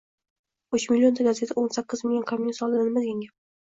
Uch 0.77 0.85
millionta 0.93 1.27
gazeta 1.29 1.55
o‘n 1.63 1.69
sakkiz 1.77 2.03
million 2.07 2.27
kommunist 2.33 2.67
oldida 2.69 2.87
nima 2.89 3.05
degan 3.05 3.25
gap? 3.27 3.37